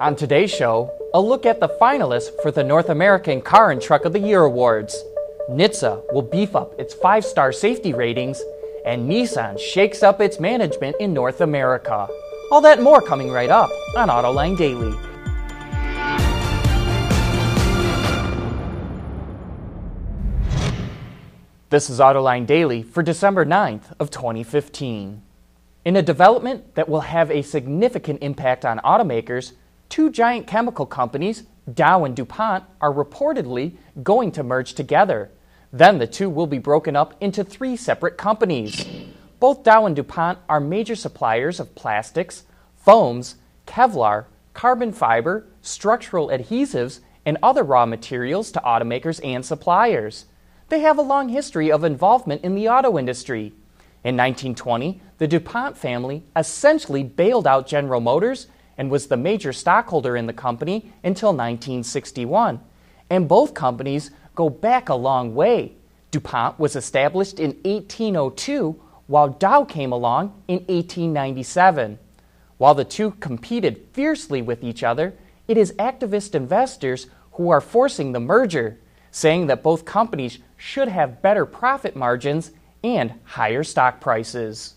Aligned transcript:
On 0.00 0.16
today's 0.16 0.50
show, 0.50 0.90
a 1.14 1.20
look 1.20 1.46
at 1.46 1.60
the 1.60 1.68
finalists 1.80 2.30
for 2.42 2.50
the 2.50 2.64
North 2.64 2.88
American 2.88 3.40
Car 3.40 3.70
and 3.70 3.80
Truck 3.80 4.04
of 4.04 4.12
the 4.12 4.18
Year 4.18 4.42
Awards. 4.42 5.00
NHTSA 5.48 6.12
will 6.12 6.20
beef 6.20 6.56
up 6.56 6.74
its 6.80 6.92
five 6.92 7.24
star 7.24 7.52
safety 7.52 7.92
ratings, 7.92 8.42
and 8.84 9.08
Nissan 9.08 9.56
shakes 9.56 10.02
up 10.02 10.20
its 10.20 10.40
management 10.40 10.96
in 10.98 11.14
North 11.14 11.40
America. 11.40 12.08
All 12.50 12.60
that 12.62 12.82
more 12.82 13.00
coming 13.02 13.30
right 13.30 13.48
up 13.48 13.70
on 13.96 14.08
Autoline 14.08 14.58
Daily. 14.58 14.98
This 21.70 21.88
is 21.88 22.00
Autoline 22.00 22.46
Daily 22.48 22.82
for 22.82 23.04
December 23.04 23.46
9th 23.46 23.92
of 24.00 24.10
2015. 24.10 25.22
In 25.84 25.96
a 25.96 26.02
development 26.02 26.74
that 26.74 26.88
will 26.88 27.02
have 27.02 27.30
a 27.30 27.42
significant 27.42 28.24
impact 28.24 28.64
on 28.64 28.78
automakers, 28.80 29.52
two 29.94 30.10
giant 30.10 30.44
chemical 30.44 30.86
companies, 30.86 31.44
Dow 31.72 32.04
and 32.04 32.16
DuPont, 32.16 32.64
are 32.80 32.92
reportedly 32.92 33.76
going 34.02 34.32
to 34.32 34.42
merge 34.42 34.74
together. 34.74 35.30
Then 35.72 35.98
the 35.98 36.06
two 36.08 36.28
will 36.28 36.48
be 36.48 36.58
broken 36.58 36.96
up 36.96 37.14
into 37.20 37.44
three 37.44 37.76
separate 37.76 38.18
companies. 38.18 38.84
Both 39.38 39.62
Dow 39.62 39.86
and 39.86 39.94
DuPont 39.94 40.40
are 40.48 40.58
major 40.58 40.96
suppliers 40.96 41.60
of 41.60 41.76
plastics, 41.76 42.42
foams, 42.74 43.36
Kevlar, 43.68 44.24
carbon 44.52 44.92
fiber, 44.92 45.46
structural 45.62 46.26
adhesives, 46.28 46.98
and 47.24 47.38
other 47.40 47.62
raw 47.62 47.86
materials 47.86 48.50
to 48.50 48.60
automakers 48.66 49.24
and 49.24 49.46
suppliers. 49.46 50.24
They 50.70 50.80
have 50.80 50.98
a 50.98 51.02
long 51.02 51.28
history 51.28 51.70
of 51.70 51.84
involvement 51.84 52.42
in 52.42 52.56
the 52.56 52.68
auto 52.68 52.98
industry. 52.98 53.52
In 54.02 54.16
1920, 54.16 55.00
the 55.18 55.28
DuPont 55.28 55.78
family 55.78 56.24
essentially 56.34 57.04
bailed 57.04 57.46
out 57.46 57.68
General 57.68 58.00
Motors 58.00 58.48
and 58.76 58.90
was 58.90 59.06
the 59.06 59.16
major 59.16 59.52
stockholder 59.52 60.16
in 60.16 60.26
the 60.26 60.32
company 60.32 60.92
until 61.02 61.30
1961. 61.30 62.60
And 63.10 63.28
both 63.28 63.54
companies 63.54 64.10
go 64.34 64.48
back 64.48 64.88
a 64.88 64.94
long 64.94 65.34
way. 65.34 65.72
DuPont 66.10 66.58
was 66.58 66.76
established 66.76 67.38
in 67.38 67.50
1802, 67.64 68.80
while 69.06 69.28
Dow 69.28 69.64
came 69.64 69.92
along 69.92 70.40
in 70.48 70.58
1897. 70.66 71.98
While 72.56 72.74
the 72.74 72.84
two 72.84 73.12
competed 73.12 73.86
fiercely 73.92 74.40
with 74.40 74.62
each 74.62 74.82
other, 74.82 75.14
it 75.48 75.58
is 75.58 75.72
activist 75.72 76.34
investors 76.34 77.08
who 77.32 77.50
are 77.50 77.60
forcing 77.60 78.12
the 78.12 78.20
merger, 78.20 78.78
saying 79.10 79.48
that 79.48 79.62
both 79.62 79.84
companies 79.84 80.38
should 80.56 80.88
have 80.88 81.20
better 81.20 81.44
profit 81.44 81.96
margins 81.96 82.52
and 82.82 83.14
higher 83.24 83.64
stock 83.64 84.00
prices. 84.00 84.74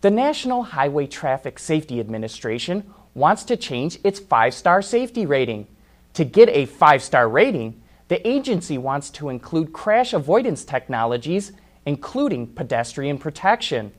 The 0.00 0.10
National 0.10 0.62
Highway 0.62 1.06
Traffic 1.06 1.58
Safety 1.58 1.98
Administration 1.98 2.92
wants 3.16 3.44
to 3.44 3.56
change 3.56 3.98
its 4.04 4.20
five 4.20 4.52
star 4.52 4.82
safety 4.82 5.24
rating. 5.24 5.66
To 6.12 6.24
get 6.24 6.48
a 6.50 6.66
five 6.66 7.02
star 7.02 7.28
rating, 7.28 7.80
the 8.08 8.26
agency 8.28 8.78
wants 8.78 9.10
to 9.10 9.30
include 9.30 9.72
crash 9.72 10.12
avoidance 10.12 10.64
technologies, 10.64 11.52
including 11.86 12.46
pedestrian 12.46 13.18
protection. 13.18 13.92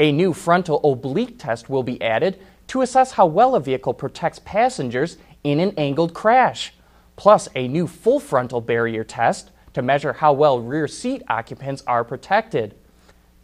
A 0.00 0.10
new 0.10 0.32
frontal 0.32 0.80
oblique 0.82 1.38
test 1.38 1.68
will 1.68 1.82
be 1.82 2.00
added 2.02 2.40
to 2.68 2.80
assess 2.80 3.12
how 3.12 3.26
well 3.26 3.54
a 3.54 3.60
vehicle 3.60 3.94
protects 3.94 4.40
passengers 4.40 5.18
in 5.44 5.60
an 5.60 5.74
angled 5.76 6.14
crash, 6.14 6.72
plus 7.16 7.48
a 7.54 7.68
new 7.68 7.86
full 7.86 8.18
frontal 8.18 8.62
barrier 8.62 9.04
test 9.04 9.50
to 9.74 9.82
measure 9.82 10.14
how 10.14 10.32
well 10.32 10.58
rear 10.58 10.88
seat 10.88 11.22
occupants 11.28 11.82
are 11.86 12.02
protected. 12.02 12.74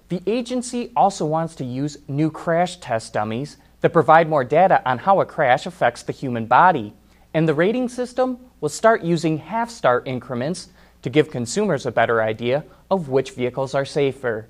The 0.09 0.23
agency 0.27 0.91
also 0.97 1.27
wants 1.27 1.55
to 1.57 1.65
use 1.65 1.99
new 2.09 2.31
crash 2.31 2.79
test 2.79 3.13
dummies 3.13 3.59
that 3.81 3.93
provide 3.93 4.29
more 4.29 4.45
data 4.45 4.83
on 4.89 4.99
how 4.99 5.21
a 5.21 5.27
crash 5.27 5.67
affects 5.67 6.03
the 6.03 6.13
human 6.13 6.47
body 6.47 6.95
and 7.33 7.49
the 7.49 7.55
rating 7.55 7.89
system 7.89 8.39
will 8.61 8.69
start 8.69 9.03
using 9.03 9.39
half 9.39 9.71
star 9.71 10.03
increments 10.05 10.69
to 11.03 11.11
give 11.11 11.31
consumers 11.31 11.87
a 11.87 11.93
better 11.93 12.21
idea 12.23 12.65
of 12.91 13.09
which 13.09 13.31
vehicles 13.31 13.75
are 13.75 13.85
safer. 13.85 14.49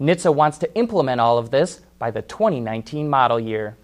NHTSA 0.00 0.34
wants 0.34 0.58
to 0.58 0.74
implement 0.76 1.20
all 1.20 1.38
of 1.38 1.50
this 1.50 1.80
by 1.98 2.10
the 2.10 2.22
2019 2.22 3.08
model 3.08 3.40
year. 3.40 3.76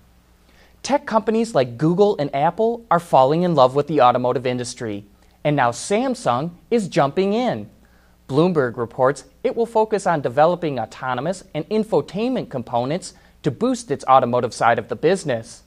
Tech 0.83 1.06
companies 1.06 1.54
like 1.54 1.78
Google 1.78 2.16
and 2.19 2.33
Apple 2.34 2.84
are 2.91 3.00
falling 3.00 3.43
in 3.43 3.54
love 3.54 3.75
with 3.75 3.88
the 3.88 4.03
automotive 4.03 4.47
industry, 4.47 5.06
and 5.43 5.56
now 5.56 5.71
Samsung 5.71 6.50
is 6.71 6.88
jumping 6.88 7.33
in. 7.33 7.69
Bloomberg 8.28 8.77
reports 8.77 9.25
it 9.43 9.56
will 9.56 9.66
focus 9.66 10.06
on 10.06 10.21
developing 10.21 10.78
autonomous 10.78 11.43
and 11.54 11.69
infotainment 11.69 12.50
components 12.50 13.15
to 13.44 13.50
boost 13.50 13.91
its 13.91 14.05
automotive 14.06 14.53
side 14.53 14.78
of 14.78 14.88
the 14.88 14.97
business. 14.97 15.62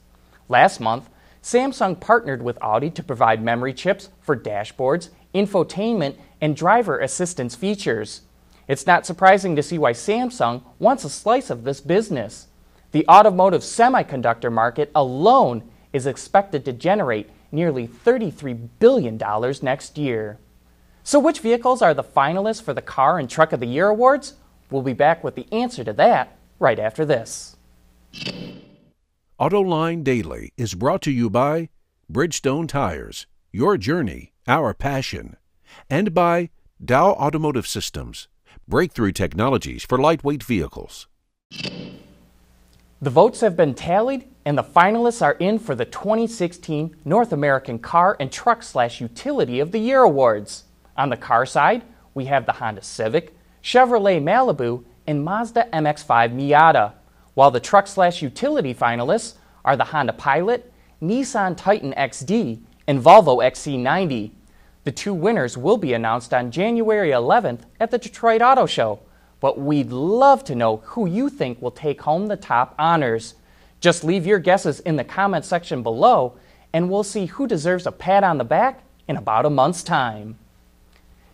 Last 0.48 0.80
month, 0.80 1.08
Samsung 1.42 1.98
partnered 1.98 2.42
with 2.42 2.58
Audi 2.60 2.90
to 2.90 3.02
provide 3.02 3.42
memory 3.42 3.72
chips 3.72 4.10
for 4.20 4.36
dashboards, 4.36 5.08
infotainment, 5.34 6.16
and 6.40 6.56
driver 6.56 6.98
assistance 6.98 7.54
features. 7.54 8.22
It's 8.66 8.86
not 8.86 9.06
surprising 9.06 9.56
to 9.56 9.62
see 9.62 9.78
why 9.78 9.92
Samsung 9.92 10.62
wants 10.78 11.04
a 11.04 11.08
slice 11.08 11.48
of 11.50 11.64
this 11.64 11.80
business. 11.80 12.48
The 12.90 13.06
automotive 13.08 13.62
semiconductor 13.62 14.52
market 14.52 14.90
alone 14.94 15.62
is 15.92 16.06
expected 16.06 16.64
to 16.64 16.72
generate 16.72 17.30
nearly 17.52 17.86
$33 17.86 18.68
billion 18.78 19.20
next 19.62 19.96
year. 19.96 20.38
So, 21.02 21.18
which 21.18 21.40
vehicles 21.40 21.80
are 21.80 21.94
the 21.94 22.04
finalists 22.04 22.62
for 22.62 22.74
the 22.74 22.82
Car 22.82 23.18
and 23.18 23.30
Truck 23.30 23.52
of 23.52 23.60
the 23.60 23.66
Year 23.66 23.88
awards? 23.88 24.34
We'll 24.70 24.82
be 24.82 24.92
back 24.92 25.24
with 25.24 25.34
the 25.34 25.50
answer 25.52 25.84
to 25.84 25.92
that 25.94 26.36
right 26.58 26.78
after 26.78 27.06
this. 27.06 27.56
AutoLine 29.40 30.02
Daily 30.02 30.52
is 30.56 30.74
brought 30.74 31.02
to 31.02 31.10
you 31.10 31.30
by 31.30 31.68
Bridgestone 32.10 32.68
Tires, 32.68 33.26
your 33.52 33.76
journey, 33.76 34.32
our 34.46 34.74
passion, 34.74 35.36
and 35.88 36.12
by 36.14 36.50
Dow 36.84 37.10
Automotive 37.12 37.66
Systems, 37.66 38.28
breakthrough 38.66 39.12
technologies 39.12 39.84
for 39.84 39.98
lightweight 39.98 40.42
vehicles. 40.42 41.06
The 43.00 43.10
votes 43.10 43.40
have 43.42 43.56
been 43.56 43.74
tallied, 43.74 44.26
and 44.44 44.58
the 44.58 44.64
finalists 44.64 45.22
are 45.22 45.34
in 45.34 45.58
for 45.58 45.74
the 45.74 45.84
2016 45.84 46.96
North 47.04 47.32
American 47.32 47.78
Car 47.78 48.16
and 48.18 48.32
Truck 48.32 48.62
Slash 48.62 49.00
Utility 49.00 49.60
of 49.60 49.70
the 49.70 49.78
Year 49.78 50.02
Awards. 50.02 50.64
On 50.96 51.10
the 51.10 51.16
car 51.16 51.46
side, 51.46 51.84
we 52.14 52.24
have 52.24 52.44
the 52.44 52.52
Honda 52.52 52.82
Civic, 52.82 53.36
Chevrolet 53.62 54.20
Malibu, 54.20 54.82
and 55.06 55.24
Mazda 55.24 55.68
MX5 55.72 56.34
Miata 56.34 56.94
while 57.38 57.52
the 57.52 57.60
truck 57.60 57.86
slash 57.86 58.20
utility 58.20 58.74
finalists 58.74 59.34
are 59.64 59.76
the 59.76 59.84
Honda 59.84 60.12
Pilot, 60.12 60.72
Nissan 61.00 61.56
Titan 61.56 61.94
XD, 61.96 62.58
and 62.88 63.00
Volvo 63.00 63.38
XC90. 63.40 64.32
The 64.82 64.90
two 64.90 65.14
winners 65.14 65.56
will 65.56 65.76
be 65.76 65.92
announced 65.92 66.34
on 66.34 66.50
January 66.50 67.10
11th 67.10 67.60
at 67.78 67.92
the 67.92 67.98
Detroit 67.98 68.42
Auto 68.42 68.66
Show, 68.66 68.98
but 69.38 69.56
we'd 69.56 69.92
love 69.92 70.42
to 70.46 70.56
know 70.56 70.78
who 70.78 71.06
you 71.06 71.28
think 71.28 71.62
will 71.62 71.70
take 71.70 72.00
home 72.00 72.26
the 72.26 72.36
top 72.36 72.74
honors. 72.76 73.36
Just 73.78 74.02
leave 74.02 74.26
your 74.26 74.40
guesses 74.40 74.80
in 74.80 74.96
the 74.96 75.04
comment 75.04 75.44
section 75.44 75.84
below, 75.84 76.36
and 76.72 76.90
we'll 76.90 77.04
see 77.04 77.26
who 77.26 77.46
deserves 77.46 77.86
a 77.86 77.92
pat 77.92 78.24
on 78.24 78.38
the 78.38 78.44
back 78.44 78.82
in 79.06 79.16
about 79.16 79.46
a 79.46 79.50
month's 79.50 79.84
time. 79.84 80.36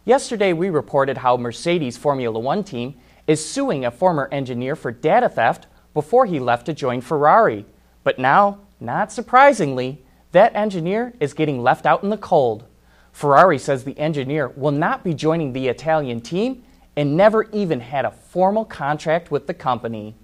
Yesterday, 0.04 0.52
we 0.52 0.68
reported 0.68 1.16
how 1.16 1.38
Mercedes 1.38 1.96
Formula 1.96 2.38
One 2.38 2.62
team 2.62 2.94
is 3.26 3.42
suing 3.42 3.86
a 3.86 3.90
former 3.90 4.28
engineer 4.30 4.76
for 4.76 4.92
data 4.92 5.30
theft 5.30 5.66
before 5.94 6.26
he 6.26 6.38
left 6.38 6.66
to 6.66 6.74
join 6.74 7.00
Ferrari. 7.00 7.64
But 8.02 8.18
now, 8.18 8.58
not 8.80 9.10
surprisingly, 9.12 10.02
that 10.32 10.54
engineer 10.54 11.14
is 11.20 11.32
getting 11.32 11.62
left 11.62 11.86
out 11.86 12.02
in 12.02 12.10
the 12.10 12.18
cold. 12.18 12.64
Ferrari 13.12 13.58
says 13.58 13.84
the 13.84 13.98
engineer 13.98 14.48
will 14.48 14.72
not 14.72 15.04
be 15.04 15.14
joining 15.14 15.52
the 15.52 15.68
Italian 15.68 16.20
team 16.20 16.64
and 16.96 17.16
never 17.16 17.44
even 17.52 17.80
had 17.80 18.04
a 18.04 18.10
formal 18.10 18.64
contract 18.64 19.30
with 19.30 19.46
the 19.46 19.54
company. 19.54 20.16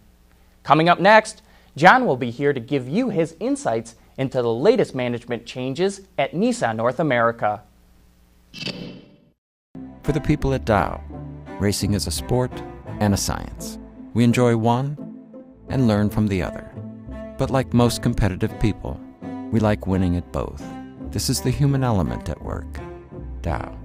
Coming 0.65 0.89
up 0.89 1.01
next, 1.01 1.43
John 1.77 2.05
will 2.05 2.17
be 2.17 2.31
here 2.31 2.53
to 2.53 2.61
give 2.61 2.89
you 2.89 3.11
his 3.11 3.37
insights 3.39 3.95
into 4.19 4.43
the 4.43 4.53
latest 4.53 4.95
management 4.95 5.47
changes 5.47 6.03
at 6.19 6.33
Nissan 6.33 6.77
North 6.77 7.01
America. 7.01 7.63
For 10.03 10.13
the 10.13 10.21
people 10.21 10.53
at 10.53 10.65
Dow, 10.65 11.01
racing 11.61 11.95
is 11.95 12.07
a 12.07 12.11
sport 12.11 12.53
and 12.99 13.15
a 13.15 13.17
science. 13.17 13.79
We 14.13 14.25
enjoy 14.25 14.57
one 14.57 15.10
and 15.71 15.89
learn 15.89 16.11
from 16.11 16.27
the 16.27 16.43
other. 16.43 16.71
But 17.39 17.51
like 17.51 17.73
most 17.73 18.03
competitive 18.03 18.59
people, 18.61 19.01
we 19.51 19.61
like 19.61 19.87
winning 19.87 20.17
at 20.17 20.31
both. 20.33 20.63
This 21.11 21.31
is 21.31 21.41
the 21.41 21.51
human 21.51 21.83
element 21.83 22.29
at 22.29 22.43
work. 22.43 22.79
Dow. 23.43 23.77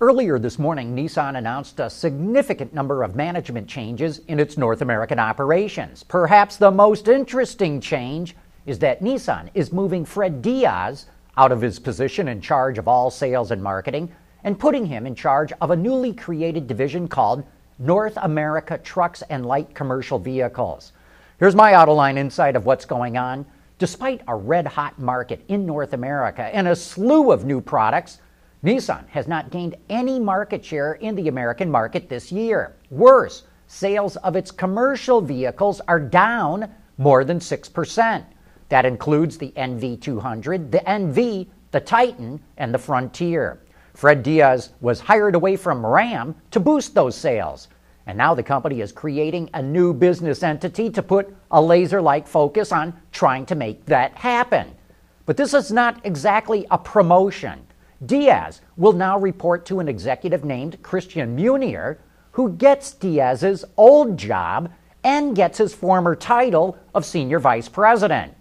Earlier 0.00 0.40
this 0.40 0.58
morning, 0.58 0.96
Nissan 0.96 1.38
announced 1.38 1.78
a 1.78 1.88
significant 1.88 2.74
number 2.74 3.04
of 3.04 3.14
management 3.14 3.68
changes 3.68 4.18
in 4.26 4.40
its 4.40 4.58
North 4.58 4.82
American 4.82 5.20
operations. 5.20 6.02
Perhaps 6.02 6.56
the 6.56 6.72
most 6.72 7.06
interesting 7.06 7.80
change 7.80 8.34
is 8.66 8.80
that 8.80 9.00
Nissan 9.00 9.48
is 9.54 9.72
moving 9.72 10.04
Fred 10.04 10.42
Diaz 10.42 11.06
out 11.36 11.52
of 11.52 11.60
his 11.60 11.78
position 11.78 12.26
in 12.26 12.40
charge 12.40 12.78
of 12.78 12.88
all 12.88 13.10
sales 13.10 13.52
and 13.52 13.62
marketing 13.62 14.12
and 14.44 14.58
putting 14.58 14.86
him 14.86 15.06
in 15.06 15.14
charge 15.14 15.52
of 15.60 15.70
a 15.70 15.76
newly 15.76 16.12
created 16.12 16.66
division 16.66 17.06
called 17.06 17.44
North 17.78 18.16
America 18.22 18.78
trucks 18.78 19.22
and 19.30 19.46
light 19.46 19.74
commercial 19.74 20.18
vehicles. 20.18 20.92
Here's 21.38 21.54
my 21.54 21.72
Autoline 21.72 22.16
insight 22.16 22.56
of 22.56 22.66
what's 22.66 22.84
going 22.84 23.16
on. 23.16 23.46
Despite 23.78 24.22
a 24.28 24.36
red 24.36 24.66
hot 24.66 24.98
market 24.98 25.44
in 25.48 25.66
North 25.66 25.92
America 25.92 26.42
and 26.42 26.68
a 26.68 26.76
slew 26.76 27.32
of 27.32 27.44
new 27.44 27.60
products, 27.60 28.20
Nissan 28.62 29.08
has 29.08 29.26
not 29.26 29.50
gained 29.50 29.74
any 29.90 30.20
market 30.20 30.64
share 30.64 30.94
in 30.94 31.16
the 31.16 31.26
American 31.26 31.68
market 31.68 32.08
this 32.08 32.30
year. 32.30 32.76
Worse, 32.90 33.42
sales 33.66 34.16
of 34.18 34.36
its 34.36 34.52
commercial 34.52 35.20
vehicles 35.20 35.80
are 35.88 35.98
down 35.98 36.72
more 36.96 37.24
than 37.24 37.40
6%. 37.40 38.24
That 38.68 38.86
includes 38.86 39.36
the 39.36 39.52
NV200, 39.56 40.70
the 40.70 40.78
NV, 40.78 41.48
the 41.72 41.80
Titan, 41.80 42.40
and 42.56 42.72
the 42.72 42.78
Frontier. 42.78 43.58
Fred 43.94 44.22
Diaz 44.22 44.70
was 44.80 45.00
hired 45.00 45.34
away 45.34 45.56
from 45.56 45.84
Ram 45.84 46.34
to 46.50 46.60
boost 46.60 46.94
those 46.94 47.16
sales. 47.16 47.68
And 48.06 48.18
now 48.18 48.34
the 48.34 48.42
company 48.42 48.80
is 48.80 48.90
creating 48.90 49.50
a 49.54 49.62
new 49.62 49.92
business 49.94 50.42
entity 50.42 50.90
to 50.90 51.02
put 51.02 51.34
a 51.50 51.62
laser 51.62 52.02
like 52.02 52.26
focus 52.26 52.72
on 52.72 52.94
trying 53.12 53.46
to 53.46 53.54
make 53.54 53.86
that 53.86 54.14
happen. 54.14 54.74
But 55.24 55.36
this 55.36 55.54
is 55.54 55.70
not 55.70 56.04
exactly 56.04 56.66
a 56.70 56.78
promotion. 56.78 57.64
Diaz 58.04 58.60
will 58.76 58.92
now 58.92 59.18
report 59.18 59.64
to 59.66 59.78
an 59.78 59.88
executive 59.88 60.44
named 60.44 60.82
Christian 60.82 61.36
Meunier, 61.36 61.98
who 62.32 62.50
gets 62.50 62.92
Diaz's 62.92 63.64
old 63.76 64.16
job 64.16 64.72
and 65.04 65.36
gets 65.36 65.58
his 65.58 65.74
former 65.74 66.16
title 66.16 66.76
of 66.94 67.04
Senior 67.04 67.38
Vice 67.38 67.68
President. 67.68 68.34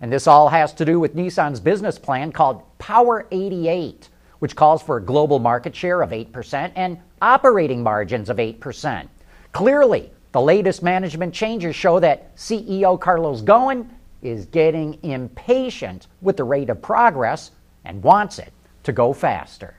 And 0.00 0.12
this 0.12 0.26
all 0.26 0.48
has 0.48 0.74
to 0.74 0.84
do 0.84 1.00
with 1.00 1.14
Nissan's 1.14 1.60
business 1.60 1.98
plan 1.98 2.32
called 2.32 2.62
Power 2.78 3.26
88, 3.30 4.10
which 4.38 4.56
calls 4.56 4.82
for 4.82 4.96
a 4.96 5.02
global 5.02 5.38
market 5.38 5.74
share 5.74 6.02
of 6.02 6.10
8% 6.10 6.72
and 6.76 6.98
operating 7.22 7.82
margins 7.82 8.28
of 8.28 8.36
8%. 8.36 9.08
Clearly, 9.52 10.10
the 10.32 10.40
latest 10.40 10.82
management 10.82 11.32
changes 11.32 11.74
show 11.74 11.98
that 12.00 12.36
CEO 12.36 13.00
Carlos 13.00 13.42
Ghosn 13.42 13.88
is 14.22 14.46
getting 14.46 14.98
impatient 15.02 16.08
with 16.20 16.36
the 16.36 16.44
rate 16.44 16.68
of 16.68 16.82
progress 16.82 17.52
and 17.84 18.02
wants 18.02 18.38
it 18.38 18.52
to 18.82 18.92
go 18.92 19.12
faster. 19.12 19.74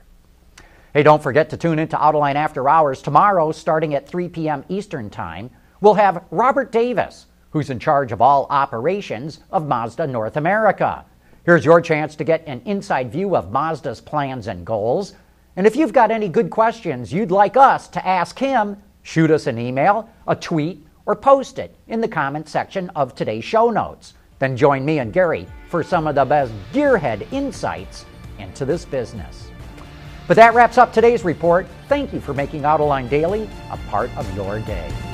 Hey, 0.94 1.02
don't 1.02 1.22
forget 1.22 1.50
to 1.50 1.56
tune 1.56 1.78
in 1.78 1.88
to 1.88 1.96
Autoline 1.96 2.34
After 2.34 2.68
Hours 2.68 3.02
tomorrow 3.02 3.52
starting 3.52 3.94
at 3.94 4.08
3 4.08 4.28
p.m. 4.30 4.64
Eastern 4.68 5.10
Time. 5.10 5.50
We'll 5.80 5.94
have 5.94 6.24
Robert 6.30 6.72
Davis, 6.72 7.26
who's 7.50 7.70
in 7.70 7.78
charge 7.78 8.10
of 8.10 8.20
all 8.20 8.46
operations 8.50 9.40
of 9.50 9.68
Mazda 9.68 10.06
North 10.06 10.36
America. 10.36 11.04
Here's 11.48 11.64
your 11.64 11.80
chance 11.80 12.14
to 12.16 12.24
get 12.24 12.46
an 12.46 12.60
inside 12.66 13.10
view 13.10 13.34
of 13.34 13.50
Mazda's 13.50 14.02
plans 14.02 14.48
and 14.48 14.66
goals. 14.66 15.14
And 15.56 15.66
if 15.66 15.76
you've 15.76 15.94
got 15.94 16.10
any 16.10 16.28
good 16.28 16.50
questions 16.50 17.10
you'd 17.10 17.30
like 17.30 17.56
us 17.56 17.88
to 17.88 18.06
ask 18.06 18.38
him, 18.38 18.76
shoot 19.02 19.30
us 19.30 19.46
an 19.46 19.58
email, 19.58 20.10
a 20.26 20.36
tweet, 20.36 20.86
or 21.06 21.16
post 21.16 21.58
it 21.58 21.74
in 21.86 22.02
the 22.02 22.06
comment 22.06 22.50
section 22.50 22.90
of 22.90 23.14
today's 23.14 23.46
show 23.46 23.70
notes. 23.70 24.12
Then 24.38 24.58
join 24.58 24.84
me 24.84 24.98
and 24.98 25.10
Gary 25.10 25.46
for 25.70 25.82
some 25.82 26.06
of 26.06 26.16
the 26.16 26.26
best 26.26 26.52
gearhead 26.74 27.26
insights 27.32 28.04
into 28.38 28.66
this 28.66 28.84
business. 28.84 29.48
But 30.26 30.34
that 30.36 30.52
wraps 30.52 30.76
up 30.76 30.92
today's 30.92 31.24
report. 31.24 31.66
Thank 31.88 32.12
you 32.12 32.20
for 32.20 32.34
making 32.34 32.60
Autoline 32.64 33.08
Daily 33.08 33.48
a 33.70 33.78
part 33.88 34.14
of 34.18 34.36
your 34.36 34.58
day. 34.60 35.07